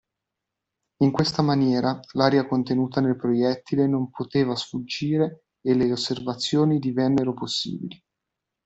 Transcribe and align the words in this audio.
In 1.03 1.11
questa 1.11 1.43
maniera 1.43 1.99
l'aria 2.13 2.47
contenuta 2.47 3.01
nel 3.01 3.15
proiettile 3.15 3.85
non 3.85 4.09
poteva 4.09 4.55
sfuggire 4.55 5.43
e 5.61 5.75
le 5.75 5.91
osservazioni 5.91 6.79
divenivano 6.79 7.35
possibili. 7.35 8.03